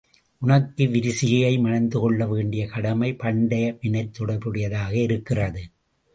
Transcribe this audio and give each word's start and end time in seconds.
உனக்கு 0.41 0.85
விரிசிகையை 0.85 1.51
மணந்துகொள்ளவேண்டிய 1.59 2.65
கடமை 2.65 3.13
பண்டை 3.15 3.61
வினைத் 3.81 4.13
தொடர்புடையதாக 4.13 4.93
இருக்கிறது. 5.01 5.63